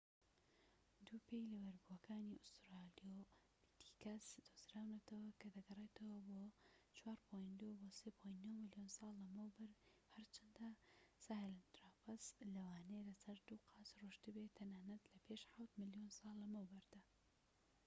[1.05, 6.51] دوو پێی لە بەبەردبووەکانی ئوسترالۆپیتیکەس دۆزراونەتەوە کە دەگەڕێتەوە بۆ ٤.٢
[6.95, 7.13] بۆ
[7.97, 8.29] ٣.٩
[8.59, 9.71] ملیۆن ساڵ لەمەوبەر،
[10.15, 10.69] هەرچەندە
[11.25, 12.23] ساهێلانترۆپەس
[12.55, 17.01] لەوانەیە لەسەر دوو قاچ ڕۆشتبێ تەنانەت لە پێش حەوت ملیۆن ساڵ لەمەوبەردا